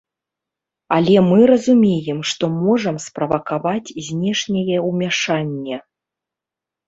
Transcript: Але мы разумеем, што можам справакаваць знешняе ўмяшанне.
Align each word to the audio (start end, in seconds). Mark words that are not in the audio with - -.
Але 0.95 1.17
мы 1.31 1.35
разумеем, 1.51 2.19
што 2.29 2.45
можам 2.63 2.95
справакаваць 3.07 3.93
знешняе 4.07 4.77
ўмяшанне. 4.89 5.77